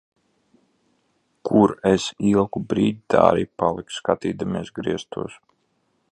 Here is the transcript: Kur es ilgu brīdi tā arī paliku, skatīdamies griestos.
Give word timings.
Kur 1.49 1.73
es 1.89 2.07
ilgu 2.29 2.61
brīdi 2.71 3.03
tā 3.15 3.21
arī 3.25 3.45
paliku, 3.63 3.95
skatīdamies 3.99 4.73
griestos. 4.79 5.37